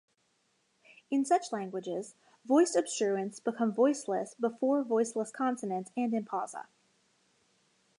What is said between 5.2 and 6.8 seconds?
consonants and in pausa.